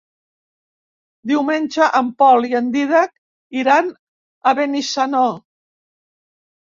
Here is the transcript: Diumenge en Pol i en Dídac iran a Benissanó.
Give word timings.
Diumenge 1.31 1.89
en 1.99 2.09
Pol 2.23 2.47
i 2.51 2.57
en 2.61 2.71
Dídac 2.77 3.13
iran 3.65 3.93
a 3.93 4.55
Benissanó. 4.61 5.23